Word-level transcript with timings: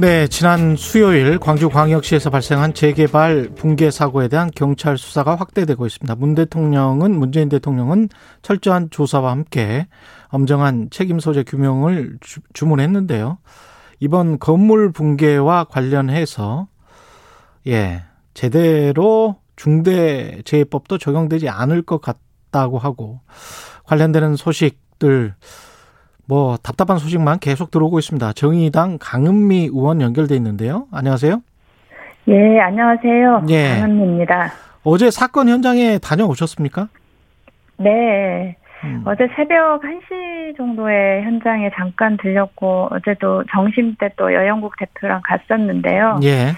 네, 0.00 0.28
지난 0.28 0.76
수요일 0.76 1.40
광주광역시에서 1.40 2.30
발생한 2.30 2.72
재개발 2.72 3.50
붕괴 3.56 3.90
사고에 3.90 4.28
대한 4.28 4.48
경찰 4.54 4.96
수사가 4.96 5.34
확대되고 5.34 5.84
있습니다. 5.86 6.14
문 6.14 6.36
대통령은 6.36 7.18
문재인 7.18 7.48
대통령은 7.48 8.08
철저한 8.42 8.90
조사와 8.90 9.32
함께 9.32 9.88
엄정한 10.28 10.90
책임 10.90 11.18
소재 11.18 11.42
규명을 11.42 12.18
주, 12.20 12.66
문했는데요 12.66 13.38
이번 13.98 14.38
건물 14.38 14.92
붕괴와 14.92 15.64
관련해서 15.64 16.68
예, 17.66 18.04
제대로 18.34 19.40
중대재해법도 19.56 20.98
적용되지 20.98 21.48
않을 21.48 21.82
것 21.82 22.00
같다고 22.00 22.78
하고 22.78 23.18
관련되는 23.82 24.36
소식들 24.36 25.34
뭐 26.28 26.56
답답한 26.58 26.98
소식만 26.98 27.38
계속 27.38 27.70
들어오고 27.70 27.98
있습니다. 27.98 28.34
정의당 28.34 28.98
강은미 29.00 29.70
의원 29.72 30.00
연결돼 30.02 30.34
있는데요. 30.36 30.86
안녕하세요. 30.92 31.40
예, 32.28 32.60
안녕하세요. 32.60 33.46
예. 33.48 33.80
강은미입니다. 33.80 34.52
어제 34.84 35.10
사건 35.10 35.48
현장에 35.48 35.98
다녀오셨습니까? 35.98 36.88
네. 37.78 38.56
음. 38.84 39.02
어제 39.06 39.26
새벽 39.34 39.80
1시 39.82 40.56
정도에 40.56 41.22
현장에 41.22 41.70
잠깐 41.74 42.16
들렸고 42.18 42.88
어제도 42.92 43.42
정심 43.50 43.96
때 43.96 44.08
또 44.16 44.32
여영국 44.32 44.76
대표랑 44.78 45.22
갔었는데요. 45.24 46.20
예. 46.24 46.52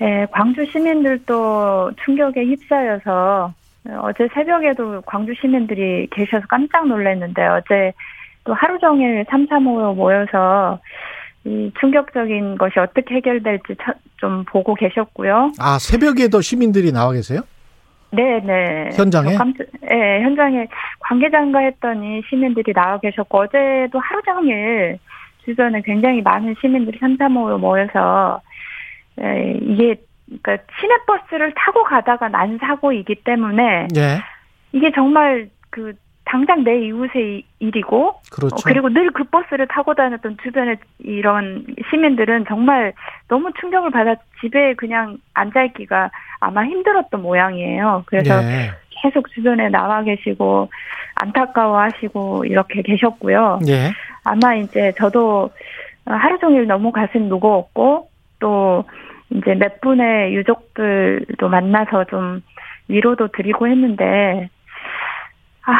예, 0.00 0.26
광주 0.30 0.64
시민들도 0.66 1.90
충격에 2.04 2.44
휩싸여서 2.44 3.52
어제 4.02 4.28
새벽에도 4.32 5.00
광주 5.02 5.34
시민들이 5.40 6.06
계셔서 6.12 6.46
깜짝 6.48 6.86
놀랐는데 6.86 7.44
어제 7.46 7.92
또 8.48 8.54
하루 8.54 8.78
종일 8.78 9.26
삼삼오오 9.28 9.92
모여서 9.92 10.80
이 11.44 11.70
충격적인 11.78 12.56
것이 12.56 12.78
어떻게 12.78 13.16
해결될지 13.16 13.76
좀 14.16 14.42
보고 14.44 14.74
계셨고요. 14.74 15.52
아 15.60 15.78
새벽에도 15.78 16.40
시민들이 16.40 16.90
나와 16.90 17.12
계세요? 17.12 17.42
네, 18.10 18.40
네. 18.40 18.88
현장에? 18.94 19.34
깜짝, 19.34 19.66
네, 19.82 20.22
현장에 20.22 20.66
관계자인가 21.00 21.58
했더니 21.58 22.22
시민들이 22.30 22.72
나와 22.72 22.98
계셨고 22.98 23.38
어제도 23.38 23.98
하루 23.98 24.22
종일 24.22 24.98
주변에 25.44 25.82
굉장히 25.82 26.22
많은 26.22 26.54
시민들이 26.58 26.98
삼삼오오 26.98 27.58
모여서 27.58 28.40
에, 29.20 29.58
이게 29.60 29.96
그러니까 30.40 30.64
시내버스를 30.80 31.52
타고 31.54 31.84
가다가 31.84 32.28
난 32.28 32.56
사고이기 32.58 33.16
때문에 33.24 33.88
네. 33.92 34.20
이게 34.72 34.90
정말 34.94 35.50
그 35.68 35.92
당장 36.28 36.62
내 36.62 36.78
이웃의 36.86 37.42
일이고 37.58 38.20
그렇죠. 38.30 38.54
어, 38.54 38.58
그리고 38.64 38.88
늘 38.90 39.08
그 39.12 39.24
버스를 39.24 39.66
타고 39.66 39.94
다녔던 39.94 40.36
주변의 40.42 40.76
이런 41.00 41.64
시민들은 41.90 42.44
정말 42.46 42.92
너무 43.26 43.50
충격을 43.58 43.90
받아 43.90 44.14
집에 44.40 44.74
그냥 44.74 45.16
앉아 45.34 45.64
있기가 45.64 46.10
아마 46.40 46.64
힘들었던 46.64 47.20
모양이에요. 47.22 48.04
그래서 48.06 48.40
네. 48.42 48.70
계속 48.90 49.30
주변에 49.32 49.70
나와 49.70 50.02
계시고 50.02 50.70
안타까워하시고 51.16 52.44
이렇게 52.44 52.82
계셨고요. 52.82 53.60
네. 53.66 53.90
아마 54.24 54.54
이제 54.54 54.92
저도 54.98 55.50
하루 56.04 56.38
종일 56.38 56.66
너무 56.66 56.92
가슴 56.92 57.28
무거웠고 57.28 58.08
또 58.38 58.84
이제 59.30 59.54
몇 59.54 59.80
분의 59.80 60.34
유족들도 60.34 61.48
만나서 61.48 62.04
좀 62.04 62.42
위로도 62.88 63.28
드리고 63.28 63.66
했는데 63.68 64.48
아, 65.66 65.72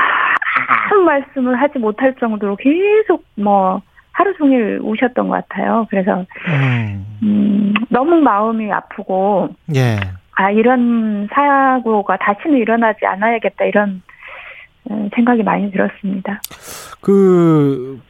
아무 0.69 1.03
말씀을 1.03 1.61
하지 1.61 1.79
못할 1.79 2.15
정도로 2.21 2.57
계속 2.57 3.25
뭐 3.37 3.81
하루 4.13 4.37
종일 4.37 4.81
우셨던 4.83 5.29
것 5.29 5.49
같아요. 5.49 5.87
그래서 5.89 6.27
음. 6.49 7.07
음, 7.23 7.75
너무 7.89 8.17
마음이 8.17 8.71
아프고 8.71 9.49
예. 9.75 9.97
아 10.33 10.51
이런 10.51 11.29
사고가 11.33 12.17
다시는 12.19 12.59
일어나지 12.59 13.07
않아야겠다 13.07 13.65
이런 13.65 14.03
음, 14.91 15.09
생각이 15.15 15.43
많이 15.43 15.71
들었습니다. 15.71 16.41
그 17.01 18.01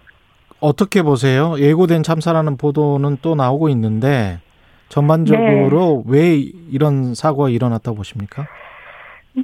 어떻게 0.60 1.02
보세요? 1.02 1.54
예고된 1.58 2.02
참사라는 2.02 2.56
보도는 2.56 3.19
또 3.22 3.34
나오고 3.34 3.69
있는데 3.69 4.38
전반적으로 4.88 6.04
네. 6.06 6.12
왜 6.12 6.36
이런 6.70 7.14
사고가 7.14 7.50
일어났다고 7.50 7.96
보십니까? 7.96 8.46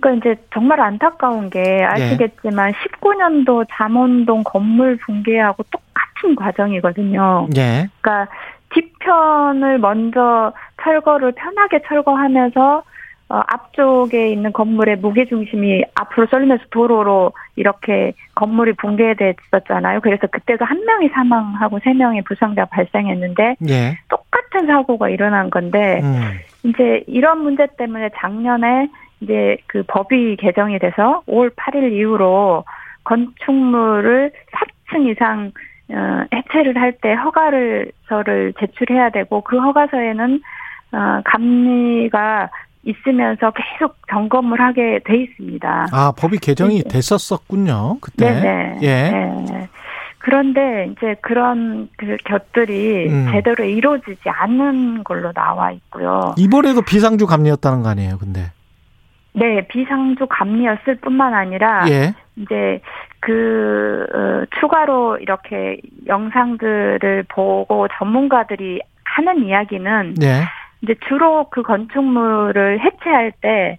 그러니까 0.01 0.31
이제 0.31 0.41
정말 0.53 0.81
안타까운 0.81 1.51
게 1.51 1.85
아시겠지만 1.85 2.71
예. 2.71 2.73
19년도 2.73 3.67
잠원동 3.71 4.43
건물 4.45 4.97
붕괴하고 4.99 5.63
똑같은 5.65 6.35
과정이거든요. 6.37 7.49
예. 7.57 7.89
그러니까 8.01 8.33
뒤편을 8.71 9.79
먼저 9.79 10.53
철거를 10.83 11.33
편하게 11.33 11.81
철거하면서 11.87 12.83
어, 13.31 13.41
앞쪽에 13.47 14.29
있는 14.29 14.53
건물의 14.53 14.97
무게 14.97 15.25
중심이 15.25 15.83
앞으로 15.95 16.27
쏠리면서 16.27 16.65
도로로 16.71 17.33
이렇게 17.57 18.13
건물이 18.35 18.75
붕괴됐었잖아요. 18.75 20.01
그래서 20.03 20.27
그때도 20.27 20.65
한 20.65 20.85
명이 20.85 21.09
사망하고 21.09 21.79
세 21.83 21.95
명의 21.95 22.23
부상자 22.23 22.67
발생했는데 22.67 23.57
예. 23.69 23.99
똑같은 24.11 24.67
사고가 24.67 25.09
일어난 25.09 25.49
건데 25.49 26.01
음. 26.03 26.39
이제 26.65 27.03
이런 27.07 27.43
문제 27.43 27.67
때문에 27.79 28.11
작년에 28.17 28.89
이제 29.25 29.57
그 29.67 29.83
법이 29.87 30.37
개정이 30.37 30.79
돼서 30.79 31.23
5월 31.27 31.51
8일 31.57 31.93
이후로 31.93 32.65
건축물을 33.05 34.33
4층 34.91 35.11
이상 35.11 35.53
어, 35.91 36.25
해체를 36.35 36.81
할 36.81 36.93
때 37.03 37.13
허가를서를 37.13 38.55
제출해야 38.59 39.11
되고 39.11 39.43
그 39.43 39.59
허가서에는 39.59 40.41
어, 40.93 41.21
감리가 41.25 42.49
있으면서 42.85 43.51
계속 43.53 43.97
점검을 44.11 44.61
하게 44.61 45.01
돼 45.05 45.17
있습니다. 45.23 45.89
아 45.93 46.13
법이 46.17 46.39
개정이 46.39 46.83
네. 46.83 46.89
됐었었군요 46.89 47.99
그때. 48.01 48.31
네네. 48.31 48.79
예. 48.83 49.11
네. 49.11 49.69
그런데 50.19 50.91
이제 50.91 51.17
그런 51.21 51.89
그 51.99 52.17
것들이 52.25 53.09
음. 53.11 53.29
제대로 53.31 53.63
이루어지지 53.65 54.23
않는 54.27 55.05
걸로 55.05 55.33
나와 55.33 55.71
있고요. 55.73 56.35
이번에도 56.39 56.81
비상주 56.81 57.27
감리였다는 57.27 57.83
거 57.83 57.91
아니에요, 57.91 58.17
근데? 58.19 58.51
네, 59.35 59.67
비상주 59.69 60.27
감리였을 60.29 60.97
뿐만 60.97 61.35
아니라 61.35 61.85
예. 61.89 62.15
이제 62.37 62.81
그 63.21 64.07
어, 64.15 64.45
추가로 64.61 65.19
이렇게 65.19 65.81
영상들을 66.07 67.25
보고 67.29 67.89
전문가들이 67.99 68.81
하는 69.05 69.45
이야기는 69.45 70.15
예. 70.23 70.43
이제 70.83 70.95
주로 71.09 71.49
그 71.51 71.63
건축물을 71.63 72.81
해체할 72.81 73.33
때 73.41 73.79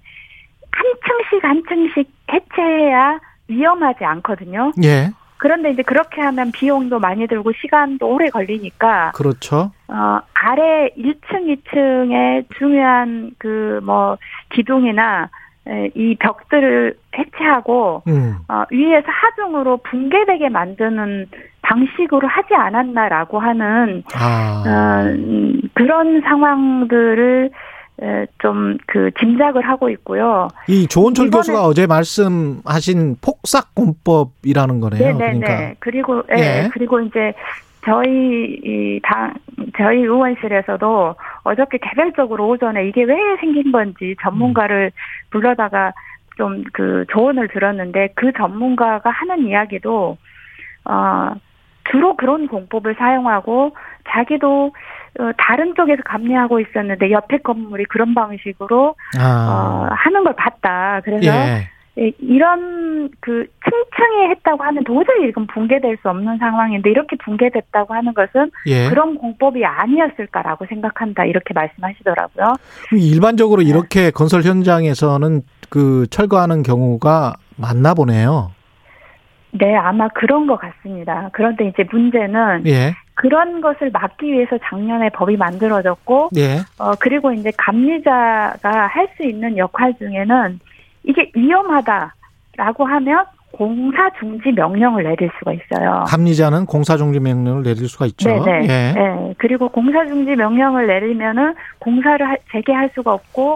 한 0.76 0.86
층씩 1.06 1.44
한 1.44 1.64
층씩 1.68 2.10
해체해야 2.32 3.20
위험하지 3.48 4.04
않거든요. 4.04 4.74
예. 4.84 5.12
그런데 5.38 5.72
이제 5.72 5.84
그렇게 5.84 6.22
하면 6.22 6.52
비용도 6.52 7.00
많이 7.00 7.28
들고 7.28 7.52
시간도 7.54 8.08
오래 8.08 8.30
걸리니까. 8.30 9.12
그렇죠. 9.16 9.72
어, 9.88 10.20
아래 10.34 10.90
1층, 10.98 11.64
2층에 11.64 12.46
중요한 12.58 13.32
그 13.38 13.80
뭐 13.84 14.18
기둥이나 14.54 15.30
이 15.96 16.16
벽들을 16.20 16.96
해체하고 17.18 18.04
음. 18.08 18.36
어, 18.48 18.64
위에서 18.70 19.08
하중으로 19.08 19.78
붕괴되게 19.78 20.50
만드는 20.50 21.28
방식으로 21.62 22.28
하지 22.28 22.54
않았나라고 22.54 23.40
하는 23.40 24.04
아. 24.14 24.64
어, 24.68 25.68
그런 25.74 26.22
상황들을 26.22 27.50
좀 28.40 28.78
그 28.88 29.12
짐작을 29.20 29.62
하고 29.62 29.90
있고요. 29.90 30.48
이 30.68 30.88
조원철 30.88 31.30
교수가 31.30 31.66
어제 31.66 31.88
말씀하신 31.88 33.18
폭삭 33.22 33.76
공법이라는 33.76 34.80
거네요. 34.80 35.18
네네네. 35.18 35.40
그러니까. 35.40 35.74
그리고 35.80 36.24
예. 36.32 36.40
예. 36.40 36.70
그리고 36.72 37.00
이제 37.02 37.34
저희 37.86 38.60
이당 38.64 39.34
저희 39.78 40.00
의원실에서도 40.00 41.16
어저께 41.44 41.78
개별적으로 41.78 42.48
오전에 42.50 42.88
이게 42.88 43.04
왜 43.04 43.16
생긴 43.40 43.72
건지 43.72 44.16
전문가를 44.22 44.92
불러다가 45.30 45.94
좀 46.38 46.64
그 46.74 47.06
조언을 47.10 47.48
들었는데 47.50 48.10
그 48.16 48.32
전문가가 48.34 49.10
하는 49.10 49.48
이야기도 49.48 50.18
어 50.86 51.34
주로 51.90 52.16
그런 52.16 52.48
공법을 52.48 52.96
사용하고 52.96 53.76
자기도 54.10 54.74
어, 55.20 55.32
다른 55.38 55.76
쪽에서 55.76 56.02
감리하고 56.04 56.60
있었는데 56.60 57.12
옆에 57.12 57.38
건물이 57.38 57.86
그런 57.86 58.14
방식으로 58.14 58.96
아. 59.18 59.88
어, 59.90 59.94
하는 59.94 60.24
걸 60.24 60.34
봤다. 60.36 61.02
그래서 61.04 61.26
예. 61.28 61.70
예, 61.98 62.12
이런 62.20 63.10
그 63.22 63.48
층층이 63.76 64.30
했다고 64.32 64.64
하면 64.64 64.84
도저히 64.84 65.30
이건 65.30 65.48
붕괴될 65.48 65.98
수 66.02 66.10
없는 66.10 66.38
상황인데 66.38 66.90
이렇게 66.90 67.16
붕괴됐다고 67.18 67.94
하는 67.94 68.14
것은 68.14 68.52
예. 68.68 68.90
그런 68.90 69.16
공법이 69.16 69.66
아니었을까라고 69.66 70.66
생각한다 70.68 71.26
이렇게 71.26 71.54
말씀하시더라고요. 71.54 72.56
일반적으로 72.94 73.62
이렇게 73.62 74.12
건설 74.12 74.44
현장에서는 74.44 75.42
그 75.70 76.08
철거하는 76.10 76.64
경우가 76.64 77.34
많나 77.58 77.94
보네요. 77.94 78.52
네, 79.52 79.76
아마 79.76 80.08
그런 80.10 80.48
것 80.48 80.58
같습니다. 80.58 81.30
그런데 81.32 81.68
이제 81.68 81.86
문제는 81.90 82.64
예. 82.68 82.94
그런 83.14 83.62
것을 83.62 83.90
막기 83.92 84.26
위해서 84.30 84.58
작년에 84.66 85.10
법이 85.12 85.38
만들어졌고, 85.38 86.32
예. 86.36 86.58
어, 86.78 86.92
그리고 87.00 87.32
이제 87.32 87.52
감리자가 87.58 88.88
할 88.88 89.08
수 89.16 89.24
있는 89.24 89.56
역할 89.58 89.94
중에는 89.98 90.60
이게 91.06 91.32
위험하다라고 91.34 92.86
하면 92.86 93.26
공사 93.52 94.10
중지 94.20 94.52
명령을 94.52 95.04
내릴 95.04 95.30
수가 95.40 95.54
있어요. 95.54 96.04
감리자는 96.08 96.66
공사 96.66 96.98
중지 96.98 97.20
명령을 97.20 97.64
내릴 97.64 97.88
수가 97.88 98.06
있죠. 98.08 98.30
네네. 98.44 98.64
예. 98.64 98.68
네. 98.94 99.34
그리고 99.38 99.70
공사 99.70 100.06
중지 100.06 100.36
명령을 100.36 100.88
내리면은 100.88 101.56
공사를 101.80 102.28
하- 102.28 102.36
재개할 102.52 102.90
수가 102.94 103.14
없고, 103.14 103.54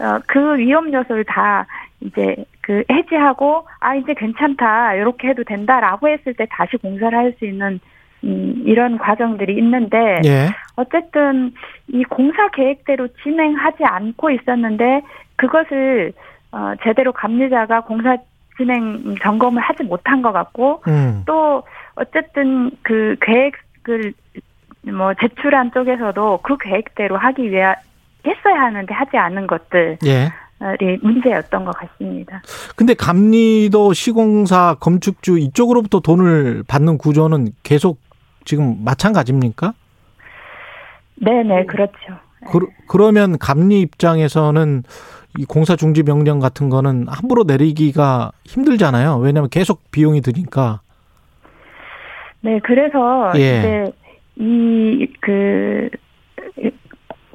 어, 0.00 0.18
그 0.26 0.58
위험 0.58 0.92
요소를 0.92 1.24
다 1.24 1.66
이제 2.00 2.36
그 2.60 2.84
해지하고, 2.90 3.66
아, 3.80 3.94
이제 3.94 4.12
괜찮다. 4.14 4.94
이렇게 4.94 5.28
해도 5.28 5.42
된다라고 5.44 6.08
했을 6.08 6.34
때 6.34 6.46
다시 6.50 6.76
공사를 6.76 7.16
할 7.16 7.32
수 7.38 7.46
있는, 7.46 7.80
음, 8.24 8.62
이런 8.66 8.98
과정들이 8.98 9.56
있는데, 9.56 10.20
예. 10.26 10.48
어쨌든 10.76 11.52
이 11.88 12.04
공사 12.04 12.48
계획대로 12.50 13.08
진행하지 13.22 13.84
않고 13.84 14.30
있었는데, 14.30 15.00
그것을, 15.36 16.12
어, 16.52 16.72
제대로 16.84 17.12
감리자가 17.12 17.80
공사 17.80 18.16
진행 18.58 19.16
점검을 19.22 19.62
하지 19.62 19.84
못한 19.84 20.20
것 20.20 20.32
같고, 20.32 20.82
음. 20.88 21.22
또 21.26 21.62
어쨌든 21.94 22.70
그 22.82 23.16
계획을 23.22 24.12
뭐 24.92 25.14
제출한 25.14 25.70
쪽에서도 25.72 26.40
그 26.42 26.58
계획대로 26.58 27.16
하기 27.16 27.50
위해 27.50 27.74
했어야 28.26 28.60
하는데 28.62 28.92
하지 28.92 29.16
않은 29.16 29.46
것들이 29.46 29.96
예. 30.06 30.28
문제였던 31.02 31.64
것 31.64 31.76
같습니다. 31.76 32.42
근데 32.76 32.94
감리도 32.94 33.92
시공사 33.92 34.76
건축주 34.80 35.38
이쪽으로부터 35.38 36.00
돈을 36.00 36.64
받는 36.66 36.98
구조는 36.98 37.52
계속 37.62 37.98
지금 38.44 38.82
마찬가지입니까? 38.84 39.74
네네 41.16 41.66
그렇죠. 41.66 42.18
그, 42.50 42.60
그러면 42.88 43.38
감리 43.38 43.80
입장에서는 43.80 44.84
이 45.38 45.44
공사 45.44 45.76
중지 45.76 46.02
명령 46.02 46.40
같은 46.40 46.68
거는 46.68 47.06
함부로 47.08 47.44
내리기가 47.44 48.32
힘들잖아요. 48.44 49.18
왜냐하면 49.18 49.48
계속 49.48 49.88
비용이 49.92 50.20
드니까. 50.20 50.80
네 52.40 52.58
그래서 52.64 53.32
예. 53.36 53.58
이제 53.58 53.92
이그 54.36 55.90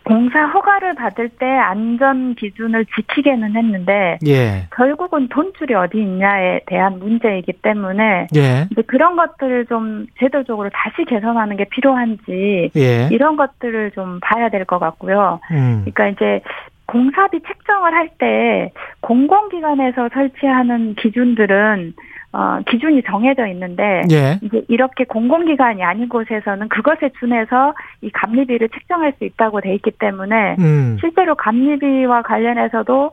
공사 0.04 0.46
허가를 0.48 0.96
받을 0.96 1.30
때 1.30 1.46
안전 1.46 2.36
기준을 2.36 2.86
지키게는 2.94 3.56
했는데 3.56 4.20
예. 4.28 4.68
결국은 4.76 5.30
돈줄이 5.30 5.74
어디 5.74 5.98
있냐에 6.00 6.60
대한 6.66 7.00
문제이기 7.00 7.54
때문에 7.62 8.28
예. 8.36 8.68
이제 8.70 8.82
그런 8.82 9.16
것들을 9.16 9.66
좀 9.68 10.08
제도적으로 10.20 10.70
다시 10.74 11.06
개선하는 11.08 11.56
게 11.56 11.64
필요한지 11.70 12.70
예. 12.76 13.08
이런 13.12 13.38
것들을 13.38 13.92
좀 13.92 14.20
봐야 14.22 14.50
될 14.50 14.66
것 14.66 14.80
같고요. 14.80 15.40
음. 15.52 15.86
그러니까 15.86 16.08
이제 16.10 16.42
공사비 16.86 17.40
책정을 17.42 17.94
할 17.94 18.10
때 18.18 18.72
공공기관에서 19.02 20.10
설치하는 20.14 20.96
기준들은 20.96 21.94
어 22.34 22.60
기준이 22.68 23.04
정해져 23.04 23.48
있는데 23.48 24.02
예. 24.12 24.40
이제 24.42 24.64
이렇게 24.68 25.04
공공기관이 25.04 25.84
아닌 25.84 26.10
곳에서는 26.10 26.68
그것에 26.70 27.10
준해서 27.20 27.74
이 28.02 28.10
감리비를 28.10 28.70
책정할 28.70 29.14
수 29.18 29.26
있다고 29.26 29.62
돼 29.62 29.76
있기 29.76 29.92
때문에 29.92 30.56
음. 30.60 30.98
실제로 31.00 31.36
감리비와 31.36 32.24
관련해서도 32.24 33.12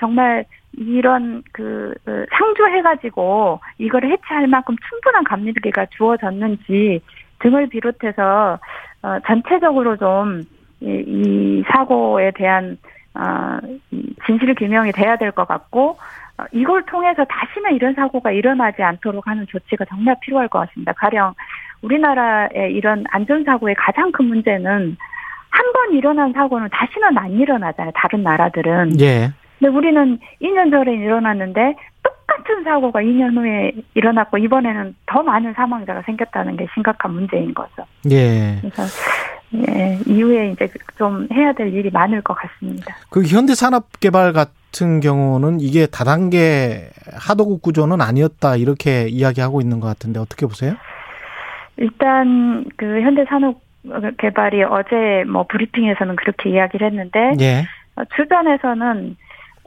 정말 0.00 0.44
이런 0.74 1.42
그, 1.52 1.92
그 2.04 2.24
상주해가지고 2.30 3.60
이거를 3.78 4.10
해체할 4.10 4.46
만큼 4.46 4.74
충분한 4.88 5.24
감리비가 5.24 5.86
주어졌는지 5.96 7.00
등을 7.40 7.68
비롯해서 7.68 8.58
어, 9.02 9.18
전체적으로 9.26 9.96
좀 9.96 10.42
이, 10.80 11.04
이 11.06 11.64
사고에 11.68 12.30
대한 12.34 12.78
어, 13.14 13.58
이 13.90 14.14
진실 14.26 14.54
규명이 14.54 14.92
돼야 14.92 15.16
될 15.16 15.32
것 15.32 15.46
같고 15.46 15.98
어, 16.38 16.44
이걸 16.52 16.84
통해서 16.86 17.24
다시는 17.24 17.74
이런 17.74 17.94
사고가 17.94 18.30
일어나지 18.30 18.82
않도록 18.82 19.26
하는 19.26 19.46
조치가 19.46 19.84
정말 19.86 20.16
필요할 20.20 20.48
것 20.48 20.60
같습니다. 20.60 20.92
가령 20.92 21.34
우리나라의 21.82 22.72
이런 22.72 23.04
안전사고의 23.10 23.74
가장 23.76 24.12
큰 24.12 24.26
문제는 24.26 24.96
한 25.50 25.72
번 25.74 25.92
일어난 25.92 26.32
사고는 26.32 26.68
다시는 26.72 27.18
안 27.18 27.30
일어나잖아요. 27.32 27.92
다른 27.94 28.22
나라들은. 28.22 28.98
예. 29.00 29.30
근데 29.58 29.76
우리는 29.76 30.18
2년 30.40 30.70
전에 30.70 30.94
일어났는데 30.94 31.74
똑같은 32.02 32.64
사고가 32.64 33.00
2년 33.00 33.36
후에 33.36 33.72
일어났고 33.94 34.38
이번에는 34.38 34.94
더 35.06 35.22
많은 35.22 35.52
사망자가 35.52 36.02
생겼다는 36.02 36.56
게 36.56 36.66
심각한 36.72 37.12
문제인 37.12 37.52
거죠. 37.52 37.84
예. 38.10 38.56
그래서 38.62 38.82
예, 39.54 39.98
이후에 40.06 40.50
이제 40.52 40.68
좀 40.96 41.28
해야 41.32 41.52
될 41.52 41.72
일이 41.72 41.90
많을 41.90 42.22
것 42.22 42.34
같습니다. 42.34 42.94
그 43.10 43.22
현대산업개발 43.24 44.32
같은 44.32 45.00
경우는 45.00 45.60
이게 45.60 45.86
다단계 45.86 46.88
하도급 47.12 47.62
구조는 47.62 48.00
아니었다 48.00 48.56
이렇게 48.56 49.08
이야기하고 49.08 49.60
있는 49.60 49.80
것 49.80 49.88
같은데 49.88 50.20
어떻게 50.20 50.46
보세요? 50.46 50.74
일단 51.76 52.64
그 52.76 53.00
현대산업개발이 53.02 54.64
어제 54.64 55.24
뭐 55.30 55.46
브리핑에서는 55.48 56.16
그렇게 56.16 56.50
이야기를 56.50 56.86
했는데 56.86 57.32
예. 57.40 57.66
어, 57.96 58.02
주변에서는 58.16 59.16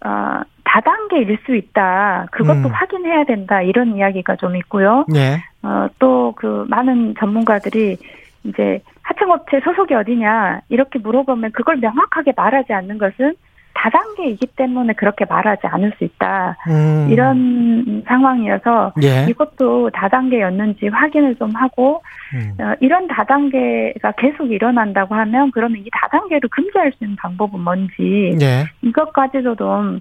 어, 0.03 0.41
다단계일 0.63 1.37
수 1.45 1.55
있다. 1.55 2.27
그것도 2.31 2.67
음. 2.67 2.71
확인해야 2.71 3.23
된다. 3.25 3.61
이런 3.61 3.95
이야기가 3.95 4.35
좀 4.35 4.55
있고요. 4.55 5.05
예. 5.15 5.41
어, 5.61 5.87
또 5.99 6.15
그 6.35 6.65
많은 6.69 7.15
전문가들이 7.19 7.97
이제 8.45 8.81
하청업체 9.01 9.59
소속이 9.61 9.93
어디냐 9.93 10.61
이렇게 10.69 10.99
물어보면 10.99 11.51
그걸 11.51 11.77
명확하게 11.77 12.33
말하지 12.35 12.73
않는 12.73 12.97
것은 12.97 13.35
다단계이기 13.75 14.47
때문에 14.55 14.93
그렇게 14.93 15.25
말하지 15.25 15.67
않을 15.67 15.91
수 15.97 16.05
있다. 16.05 16.57
음. 16.67 17.07
이런 17.11 18.03
상황이어서 18.07 18.93
예. 19.03 19.29
이것도 19.29 19.91
다단계였는지 19.91 20.87
확인을 20.87 21.35
좀 21.35 21.51
하고 21.51 22.01
음. 22.33 22.63
어, 22.63 22.73
이런 22.79 23.07
다단계가 23.07 24.13
계속 24.13 24.51
일어난다고 24.51 25.13
하면 25.13 25.51
그러면 25.51 25.81
이 25.85 25.89
다단계를 25.91 26.49
금지할 26.49 26.93
수 26.93 27.03
있는 27.03 27.15
방법은 27.17 27.59
뭔지 27.59 28.37
예. 28.41 28.65
이것까지도 28.81 29.55
좀 29.55 29.67
어, 29.67 29.99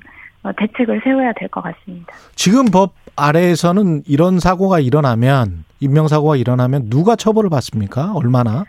대책을 0.53 1.01
세워야 1.05 1.33
될 1.35 1.49
것 1.49 1.63
같습니다. 1.63 2.13
지금 2.35 2.67
법 2.67 2.93
아래에서는 3.17 4.03
이런 4.07 4.39
사고가 4.41 4.81
일어나면 4.81 5.65
인명사고가 5.81 6.37
일어나면 6.37 6.91
누가 6.91 7.17
처벌을 7.17 7.51
받습니까? 7.51 8.13
얼마나? 8.15 8.65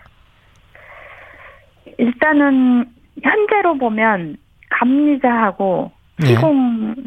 일단은 1.97 2.85
현재로 3.21 3.77
보면 3.77 4.37
감리자하고 4.69 5.91
예. 6.23 6.27
시공사하고 6.27 7.05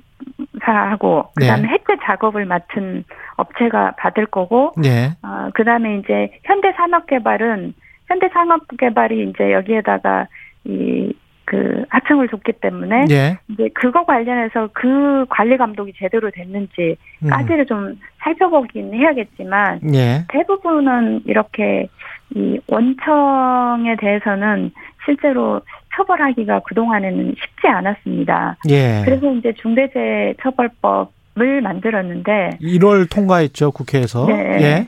그다음에 1.34 1.68
해체 1.68 1.96
작업을 2.04 2.44
맡은 2.46 3.04
업체가 3.36 3.92
받을 3.98 4.26
거고 4.26 4.72
예. 4.84 5.12
어, 5.22 5.50
그다음에 5.54 5.98
이제 5.98 6.30
현대산업개발은 6.44 7.74
현대산업개발이 8.08 9.30
이제 9.30 9.52
여기에다가 9.52 10.26
이 10.64 11.12
그 11.48 11.82
하청을 11.88 12.28
줬기 12.28 12.52
때문에 12.60 13.06
예. 13.08 13.38
이제 13.48 13.70
그거 13.72 14.04
관련해서 14.04 14.68
그 14.74 15.24
관리 15.30 15.56
감독이 15.56 15.94
제대로 15.96 16.30
됐는지까지를 16.30 17.60
음. 17.60 17.66
좀 17.66 17.98
살펴보긴 18.18 18.92
해야겠지만 18.92 19.80
예. 19.94 20.26
대부분은 20.28 21.22
이렇게 21.24 21.88
이 22.34 22.60
원청에 22.68 23.96
대해서는 23.96 24.72
실제로 25.06 25.62
처벌하기가 25.96 26.60
그동안에는 26.66 27.34
쉽지 27.40 27.66
않았습니다. 27.66 28.58
예. 28.68 29.00
그래서 29.06 29.32
이제 29.32 29.54
중대재해처벌법을 29.54 31.62
만들었는데 31.62 32.58
1월 32.60 33.10
통과했죠, 33.10 33.70
국회에서. 33.70 34.26
네. 34.26 34.58
예. 34.60 34.86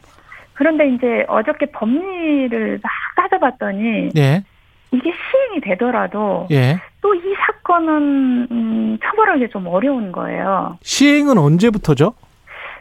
그런데 0.52 0.90
이제 0.90 1.24
어저께 1.26 1.70
법리를 1.72 2.80
막 2.82 2.92
따져봤더니 3.16 4.10
예. 4.18 4.44
이게 4.92 5.12
시행이 5.12 5.60
되더라도 5.62 6.46
예. 6.50 6.80
또 7.00 7.14
이 7.14 7.20
사건은 7.46 8.48
음, 8.50 8.98
처벌하기 9.02 9.48
좀 9.50 9.66
어려운 9.66 10.12
거예요. 10.12 10.78
시행은 10.82 11.38
언제부터죠? 11.38 12.14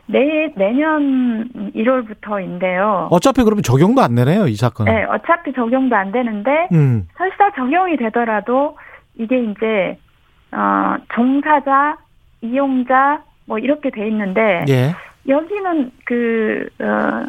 내 0.07 0.51
내년 0.55 1.47
1월부터인데요. 1.75 3.07
어차피 3.11 3.43
그러면 3.43 3.61
적용도 3.63 4.01
안 4.01 4.15
되네요, 4.15 4.47
이 4.47 4.55
사건은. 4.55 4.91
네, 4.93 5.03
어차피 5.03 5.53
적용도 5.53 5.95
안 5.95 6.11
되는데 6.11 6.67
음. 6.71 7.07
설사 7.17 7.51
적용이 7.55 7.97
되더라도 7.97 8.77
이게 9.15 9.39
이제 9.43 9.97
어 10.51 10.95
종사자, 11.13 11.97
이용자, 12.41 13.21
뭐 13.45 13.59
이렇게 13.59 13.89
돼 13.91 14.07
있는데 14.07 14.65
예. 14.69 14.95
여기는 15.27 15.91
그 16.05 16.67
어, 16.81 17.25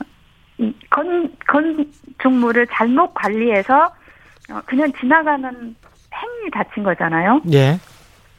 건, 0.88 1.30
건축물을 1.46 2.66
잘못 2.68 3.12
관리해서 3.14 3.84
어, 3.84 3.90
그냥 4.66 4.92
지나가는 5.00 5.50
행위 6.14 6.50
다친 6.52 6.82
거잖아요. 6.82 7.42
예. 7.52 7.78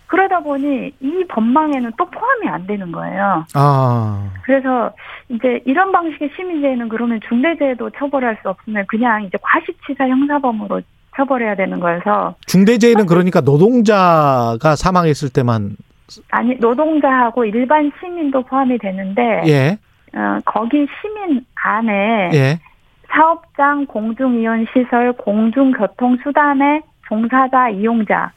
그러다 0.07 0.41
보니 0.41 0.91
이 0.99 1.25
법망에는 1.29 1.91
또 1.97 2.05
포함이 2.09 2.47
안 2.49 2.67
되는 2.67 2.91
거예요. 2.91 3.45
아. 3.53 4.29
그래서 4.43 4.91
이제 5.29 5.61
이런 5.65 5.91
방식의 5.93 6.31
시민재해는 6.35 6.89
그러면 6.89 7.19
중대재해도 7.29 7.91
처벌할 7.91 8.37
수 8.41 8.49
없으면 8.49 8.85
그냥 8.87 9.23
이제 9.23 9.37
과시치사 9.41 10.09
형사범으로 10.09 10.81
처벌해야 11.15 11.55
되는 11.55 11.79
거여서 11.79 12.35
중대재해는 12.45 13.05
그러니까 13.05 13.39
노동자가 13.39 14.75
사망했을 14.75 15.29
때만 15.29 15.77
아니 16.29 16.55
노동자하고 16.55 17.45
일반 17.45 17.89
시민도 17.99 18.43
포함이 18.43 18.77
되는데 18.79 19.43
예. 19.45 19.77
어, 20.13 20.39
거기 20.43 20.85
시민 20.99 21.45
안에 21.55 22.31
예. 22.33 22.59
사업장, 23.11 23.85
공중이용 23.85 24.65
시설, 24.73 25.13
공중교통 25.13 26.17
수단의 26.23 26.81
종사자, 27.07 27.69
이용자, 27.69 28.31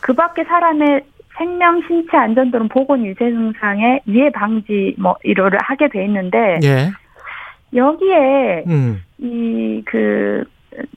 그 0.00 0.12
밖에 0.12 0.44
사람의 0.44 1.02
생명, 1.36 1.80
신체 1.86 2.16
안전 2.16 2.50
또는 2.50 2.68
보건 2.68 3.04
유재 3.04 3.30
증상의 3.30 4.02
위해 4.04 4.30
방지 4.30 4.94
뭐 4.98 5.16
이거를 5.24 5.58
하게 5.62 5.88
돼 5.88 6.04
있는데 6.04 6.58
예. 6.62 6.90
여기에 7.74 8.64
음. 8.66 9.02
이그 9.18 10.44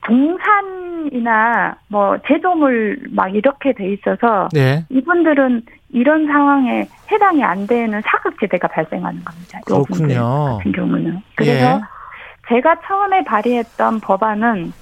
동산이나 0.04 1.76
뭐 1.88 2.18
제조물 2.26 2.98
막 3.10 3.34
이렇게 3.34 3.72
돼 3.72 3.92
있어서 3.92 4.48
예. 4.56 4.84
이분들은 4.90 5.62
이런 5.92 6.26
상황에 6.26 6.88
해당이 7.10 7.42
안 7.42 7.66
되는 7.66 8.02
사각지대가 8.04 8.68
발생하는 8.68 9.24
겁니다. 9.24 9.60
이분들 9.66 9.94
그렇군요. 9.96 10.58
같은 10.58 10.72
경우는 10.72 11.22
그래서 11.36 11.76
예. 11.76 11.93
제가 12.48 12.76
처음에 12.86 13.24
발의했던 13.24 14.00
법안은 14.00 14.72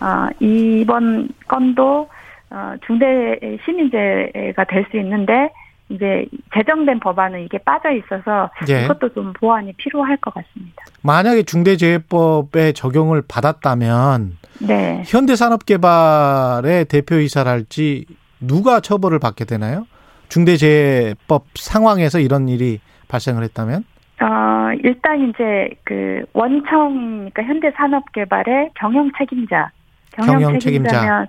어, 0.00 0.28
이번 0.40 1.28
건도 1.48 2.08
어, 2.50 2.74
중대 2.86 3.38
시민재해가 3.64 4.64
될 4.64 4.84
수 4.90 4.96
있는데 4.98 5.50
이제 5.90 6.24
제정된 6.54 7.00
법안은 7.00 7.40
이게 7.40 7.58
빠져 7.58 7.90
있어서 7.90 8.48
예. 8.68 8.84
이것도 8.84 9.12
좀 9.12 9.32
보완이 9.32 9.72
필요할 9.72 10.16
것 10.18 10.32
같습니다. 10.34 10.84
만약에 11.02 11.42
중대재해법에 11.42 12.72
적용을 12.72 13.22
받았다면 13.26 14.38
네. 14.60 15.02
현대산업개발의 15.06 16.84
대표이사랄지 16.86 18.06
누가 18.40 18.80
처벌을 18.80 19.18
받게 19.18 19.44
되나요? 19.44 19.86
중대재해법 20.28 21.46
상황에서 21.56 22.20
이런 22.20 22.48
일이 22.48 22.80
발생을 23.08 23.42
했다면? 23.42 23.84
어, 24.22 24.59
일단 24.82 25.28
이제 25.28 25.70
그 25.84 26.22
원청이니까 26.32 27.42
현대산업개발의 27.42 28.70
경영 28.74 29.10
책임자, 29.18 29.70
경영, 30.12 30.34
경영 30.40 30.58
책임자. 30.58 30.90
책임자면 30.90 31.26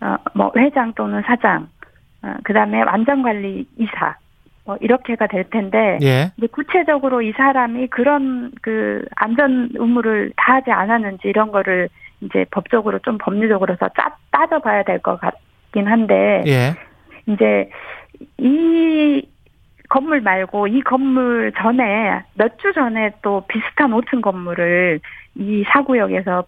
어, 0.00 0.16
뭐 0.34 0.52
회장 0.56 0.92
또는 0.94 1.22
사장, 1.22 1.68
어, 2.22 2.34
그다음에 2.44 2.82
완전관리 2.82 3.66
이사, 3.78 4.16
뭐 4.64 4.76
이렇게가 4.80 5.26
될 5.26 5.44
텐데 5.50 5.98
예. 6.02 6.32
이제 6.36 6.46
구체적으로 6.48 7.22
이 7.22 7.32
사람이 7.32 7.88
그런 7.88 8.50
그 8.62 9.04
안전 9.16 9.70
의무를 9.74 10.32
다하지 10.36 10.70
않았는지 10.70 11.28
이런 11.28 11.52
거를 11.52 11.88
이제 12.20 12.44
법적으로 12.50 12.98
좀 13.00 13.18
법률적으로서 13.18 13.88
짜, 13.96 14.16
따져봐야 14.30 14.82
될 14.84 14.98
것 15.00 15.20
같긴 15.20 15.86
한데 15.86 16.42
예. 16.46 16.74
이제 17.26 17.68
이 18.38 19.22
건물 19.88 20.20
말고 20.20 20.66
이 20.68 20.80
건물 20.82 21.52
전에 21.56 22.22
몇 22.34 22.56
주 22.58 22.72
전에 22.72 23.12
또 23.22 23.44
비슷한 23.48 23.90
5층 23.90 24.22
건물을 24.22 25.00
이 25.36 25.64
사구역에서 25.72 26.44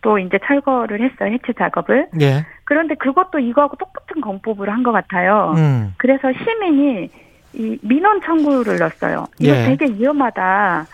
또 0.00 0.18
이제 0.18 0.38
철거를 0.46 1.00
했어요 1.00 1.32
해체 1.32 1.52
작업을 1.58 2.08
예. 2.20 2.44
그런데 2.64 2.94
그것도 2.94 3.38
이거하고 3.40 3.76
똑같은 3.76 4.20
공법을 4.20 4.70
한것 4.70 4.92
같아요. 4.92 5.54
음. 5.56 5.94
그래서 5.98 6.32
시민이 6.32 7.08
이 7.54 7.78
민원 7.82 8.20
청구를 8.22 8.78
넣었어요. 8.78 9.26
이거 9.40 9.54
예. 9.54 9.64
되게 9.66 9.86
위험하다. 9.92 10.86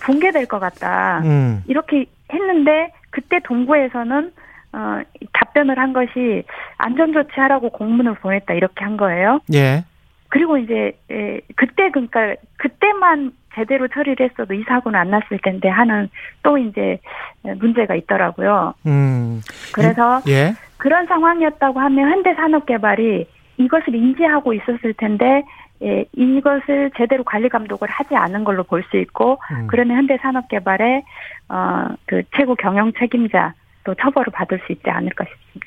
붕괴될 0.00 0.46
것 0.46 0.58
같다. 0.58 1.20
음. 1.24 1.62
이렇게 1.68 2.06
했는데 2.32 2.92
그때 3.10 3.38
동구에서는 3.44 4.32
어 4.72 5.00
답변을 5.32 5.78
한 5.78 5.92
것이 5.92 6.42
안전 6.76 7.12
조치하라고 7.12 7.70
공문을 7.70 8.14
보냈다 8.14 8.54
이렇게 8.54 8.84
한 8.84 8.96
거예요. 8.96 9.40
예. 9.54 9.84
그리고 10.28 10.58
이제 10.58 10.96
에, 11.10 11.40
그때 11.56 11.90
그러니까 11.90 12.34
그때만 12.58 13.32
제대로 13.54 13.88
처리를 13.88 14.28
했어도 14.28 14.52
이 14.54 14.62
사고는 14.64 14.98
안 14.98 15.10
났을 15.10 15.38
텐데 15.42 15.68
하는 15.68 16.08
또 16.42 16.58
이제 16.58 16.98
문제가 17.42 17.94
있더라고요. 17.94 18.74
음. 18.86 19.40
그래서 19.72 20.20
예. 20.28 20.54
그런 20.76 21.06
상황이었다고 21.06 21.80
하면 21.80 22.10
현대산업개발이 22.10 23.26
이것을 23.58 23.94
인지하고 23.94 24.52
있었을 24.52 24.92
텐데 24.98 25.42
예, 25.82 26.04
이것을 26.14 26.90
제대로 26.96 27.22
관리 27.24 27.48
감독을 27.48 27.88
하지 27.88 28.14
않은 28.14 28.44
걸로 28.44 28.62
볼 28.64 28.82
수 28.90 28.96
있고 28.98 29.38
음. 29.50 29.66
그러면 29.68 29.96
현대산업개발의 29.98 31.02
어 31.48 31.86
그 32.06 32.22
최고 32.36 32.54
경영 32.56 32.92
책임자 32.98 33.54
또 33.84 33.94
처벌을 33.94 34.26
받을 34.32 34.60
수 34.66 34.72
있지 34.72 34.90
않을까 34.90 35.24
싶습니다. 35.24 35.66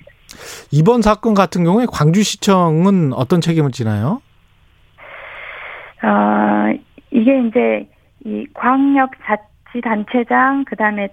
이번 0.71 1.01
사건 1.01 1.33
같은 1.33 1.63
경우에 1.63 1.85
광주시청은 1.91 3.13
어떤 3.13 3.41
책임을 3.41 3.71
지나요? 3.71 4.21
어 6.03 6.73
이게 7.11 7.41
이제 7.47 7.87
이 8.25 8.45
광역 8.53 9.11
자치단체장 9.23 10.65
그다음에 10.65 11.09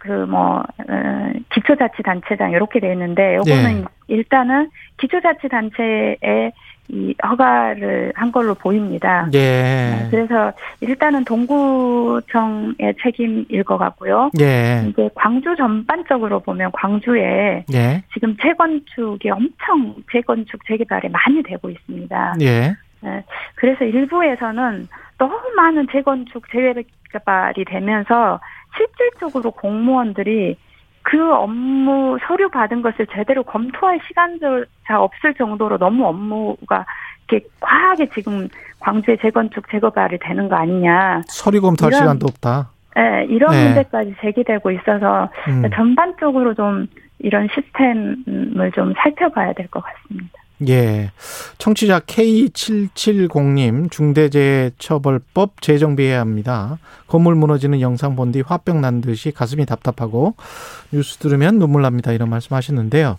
그뭐 0.00 0.62
어, 0.88 1.32
기초자치단체장 1.52 2.52
이렇게 2.52 2.80
돼 2.80 2.92
있는데 2.92 3.36
요거는 3.36 3.80
예. 3.80 3.84
일단은 4.08 4.70
기초자치단체에 4.98 6.52
이 6.92 7.14
허가를 7.24 8.12
한 8.16 8.32
걸로 8.32 8.54
보입니다. 8.54 9.28
예. 9.32 10.08
그래서 10.10 10.52
일단은 10.80 11.24
동구청의 11.24 12.94
책임일 13.00 13.62
것 13.64 13.78
같고요. 13.78 14.30
예. 14.40 14.86
이제 14.88 15.08
광주 15.14 15.54
전반적으로 15.56 16.40
보면 16.40 16.70
광주에 16.72 17.64
예. 17.72 18.02
지금 18.12 18.36
재건축이 18.42 19.30
엄청 19.30 19.94
재건축 20.10 20.66
재개발이 20.66 21.10
많이 21.10 21.42
되고 21.44 21.70
있습니다. 21.70 22.34
예. 22.40 22.74
네, 23.02 23.24
그래서 23.54 23.84
일부에서는 23.84 24.88
너무 25.18 25.38
많은 25.56 25.86
재건축 25.90 26.44
재개발이 26.50 27.64
되면서 27.64 28.40
실질적으로 28.76 29.50
공무원들이 29.52 30.56
그 31.02 31.32
업무 31.34 32.18
서류 32.26 32.50
받은 32.50 32.82
것을 32.82 33.06
제대로 33.06 33.42
검토할 33.42 33.98
시간조차 34.06 35.00
없을 35.00 35.34
정도로 35.34 35.78
너무 35.78 36.06
업무가 36.06 36.84
이렇게 37.28 37.46
과하게 37.60 38.06
지금 38.10 38.48
광주의 38.80 39.16
재건축 39.18 39.68
재개발이 39.70 40.18
되는 40.20 40.48
거 40.48 40.56
아니냐. 40.56 41.22
서류 41.26 41.60
검토할 41.62 41.90
이런- 41.92 42.02
시간도 42.02 42.26
없다. 42.28 42.70
네, 42.96 43.24
이런 43.30 43.50
네. 43.52 43.64
문제까지 43.66 44.16
제기되고 44.20 44.70
있어서 44.72 45.30
음. 45.48 45.62
전반적으로 45.74 46.54
좀 46.54 46.86
이런 47.20 47.48
시스템을 47.54 48.72
좀 48.74 48.92
살펴봐야 48.98 49.52
될 49.54 49.68
것 49.68 49.82
같습니다. 49.82 50.38
예. 50.68 51.10
청취자 51.58 52.00
K770님, 52.00 53.90
중대재해처벌법 53.90 55.62
재정비해야 55.62 56.20
합니다. 56.20 56.78
건물 57.06 57.34
무너지는 57.34 57.80
영상 57.80 58.14
본 58.16 58.30
뒤 58.32 58.42
화병 58.46 58.80
난 58.80 59.00
듯이 59.00 59.32
가슴이 59.32 59.66
답답하고 59.66 60.34
뉴스 60.92 61.16
들으면 61.16 61.58
눈물 61.58 61.82
납니다. 61.82 62.12
이런 62.12 62.28
말씀 62.28 62.54
하시는데요. 62.54 63.16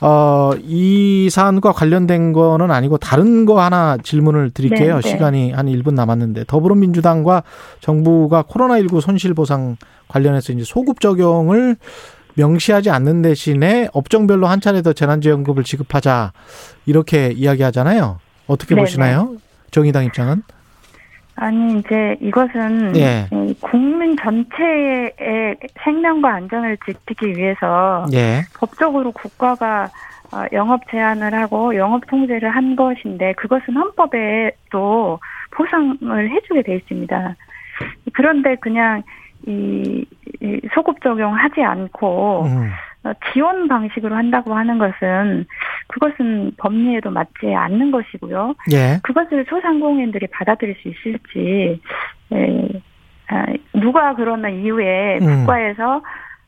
어, 0.00 0.52
이 0.62 1.28
사안과 1.30 1.72
관련된 1.72 2.32
거는 2.32 2.70
아니고 2.70 2.98
다른 2.98 3.46
거 3.46 3.60
하나 3.60 3.96
질문을 4.02 4.50
드릴게요. 4.50 4.96
네, 4.96 5.00
네. 5.00 5.08
시간이 5.08 5.52
한 5.52 5.66
1분 5.66 5.94
남았는데 5.94 6.44
더불어민주당과 6.46 7.42
정부가 7.80 8.42
코로나19 8.42 9.00
손실보상 9.00 9.76
관련해서 10.08 10.52
이제 10.52 10.64
소급 10.64 11.00
적용을 11.00 11.76
명시하지 12.36 12.90
않는 12.90 13.22
대신에 13.22 13.88
업종별로 13.92 14.46
한 14.46 14.60
차례 14.60 14.82
더 14.82 14.92
재난지원금을 14.92 15.64
지급하자 15.64 16.32
이렇게 16.86 17.30
이야기하잖아요. 17.32 18.18
어떻게 18.46 18.74
네네. 18.74 18.82
보시나요? 18.82 19.36
정의당 19.70 20.04
입장은? 20.04 20.42
아니 21.36 21.78
이제 21.78 22.16
이것은 22.20 22.96
예. 22.96 23.28
이 23.32 23.54
국민 23.60 24.16
전체의 24.16 25.56
생명과 25.82 26.34
안전을 26.34 26.78
지키기 26.86 27.36
위해서 27.36 28.06
예. 28.12 28.42
법적으로 28.56 29.10
국가가 29.10 29.90
어, 30.32 30.44
영업 30.52 30.80
제한을 30.90 31.34
하고 31.34 31.76
영업 31.76 32.06
통제를 32.06 32.50
한 32.50 32.76
것인데 32.76 33.34
그것은 33.34 33.74
헌법에도 33.74 35.18
보상을 35.50 36.30
해주게 36.30 36.62
돼 36.62 36.76
있습니다. 36.76 37.36
그런데 38.12 38.56
그냥 38.56 39.02
이, 39.46 40.04
이 40.40 40.60
소급 40.74 41.00
적용하지 41.02 41.62
않고 41.62 42.44
음. 42.44 42.70
어, 43.04 43.12
지원 43.32 43.68
방식으로 43.68 44.14
한다고 44.14 44.54
하는 44.54 44.78
것은 44.78 45.44
그것은 45.88 46.52
법리에도 46.56 47.10
맞지 47.10 47.54
않는 47.54 47.90
것이고요. 47.90 48.54
예. 48.72 48.98
그것을 49.02 49.44
소상공인들이 49.48 50.26
받아들일 50.28 50.74
수 50.76 50.88
있을지 50.88 51.80
에, 52.32 52.68
아, 53.28 53.46
누가 53.74 54.14
그러면 54.14 54.54
이후에 54.54 55.18
음. 55.20 55.40
국가에서 55.40 56.02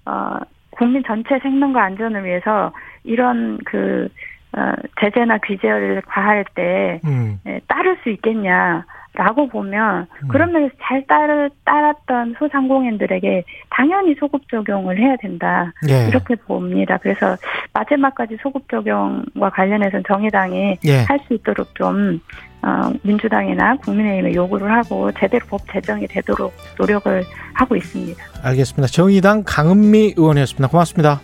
어, 0.07 0.39
국민 0.71 1.03
전체 1.05 1.39
생명과 1.39 1.83
안전을 1.83 2.25
위해서 2.25 2.73
이런 3.05 3.59
그 3.65 4.09
어, 4.57 4.73
제재나 5.01 5.39
규제를 5.39 6.03
과할 6.07 6.45
때 6.55 7.01
음. 7.05 7.39
에, 7.47 7.61
따를 7.69 7.99
수 8.03 8.09
있겠냐 8.11 8.85
라고 9.17 9.49
보면 9.49 10.07
음. 10.23 10.29
그런 10.29 10.53
면에서 10.53 10.75
잘 10.83 11.05
따르, 11.07 11.49
따랐던 11.65 12.37
소상공인들에게 12.39 13.45
당연히 13.71 14.15
소급 14.15 14.49
적용을 14.51 14.99
해야 14.99 15.17
된다 15.17 15.73
예. 15.89 16.07
이렇게 16.09 16.35
봅니다. 16.35 16.99
그래서 16.99 17.37
마지막까지 17.73 18.37
소급 18.43 18.69
적용과 18.71 19.51
관련해서는 19.51 20.05
정의당이 20.07 20.77
예. 20.85 21.03
할수 21.05 21.35
있도록 21.35 21.75
좀 21.75 22.21
어, 22.63 22.93
민주당이나 23.03 23.77
국민의힘에 23.77 24.35
요구를 24.35 24.71
하고 24.71 25.11
제대로 25.13 25.47
법 25.47 25.61
제정이 25.73 26.07
되도록 26.09 26.53
노력을 26.79 27.25
하고 27.55 27.77
있습니다. 27.77 28.23
알겠습니다. 28.43 28.89
정의당 28.89 29.45
강은미 29.47 30.15
의원이었습니다. 30.17 30.69
고맙습니다. 30.69 31.21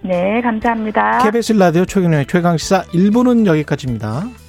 네, 0.00 0.40
감사합니다. 0.40 1.18
KBS 1.18 1.52
라디오 1.54 1.84
최경영의 1.84 2.26
최강시사 2.26 2.82
1부는 2.84 3.46
여기까지입니다. 3.46 4.45